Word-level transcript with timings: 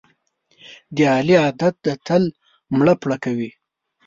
د 0.95 0.97
علي 1.15 1.35
عادت 1.43 1.75
دی 1.83 1.93
تل 2.07 2.23
مړه 2.77 2.93
پړه 3.01 3.17
کوي. 3.23 3.51